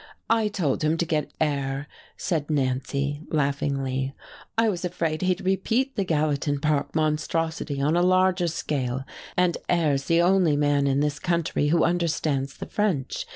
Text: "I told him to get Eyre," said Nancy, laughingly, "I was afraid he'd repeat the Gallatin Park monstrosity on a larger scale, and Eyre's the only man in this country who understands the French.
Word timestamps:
"I 0.31 0.47
told 0.47 0.83
him 0.83 0.97
to 0.97 1.05
get 1.05 1.31
Eyre," 1.39 1.87
said 2.17 2.49
Nancy, 2.49 3.21
laughingly, 3.29 4.15
"I 4.57 4.67
was 4.67 4.83
afraid 4.83 5.21
he'd 5.21 5.45
repeat 5.45 5.95
the 5.95 6.03
Gallatin 6.03 6.59
Park 6.59 6.95
monstrosity 6.95 7.79
on 7.79 7.95
a 7.95 8.01
larger 8.01 8.47
scale, 8.47 9.03
and 9.37 9.57
Eyre's 9.69 10.05
the 10.05 10.19
only 10.23 10.55
man 10.57 10.87
in 10.87 11.01
this 11.01 11.19
country 11.19 11.67
who 11.67 11.83
understands 11.83 12.57
the 12.57 12.65
French. 12.65 13.27